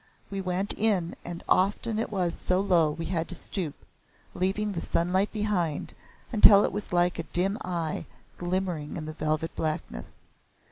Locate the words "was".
2.11-2.33, 6.73-6.91